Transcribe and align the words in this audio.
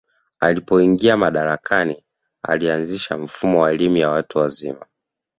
alipoingia 0.39 1.17
madarakani 1.17 2.03
alianzisha 2.43 3.17
mfumo 3.17 3.59
wa 3.61 3.71
elimu 3.71 3.97
ya 3.97 4.09
watu 4.09 4.37
wazima 4.37 4.85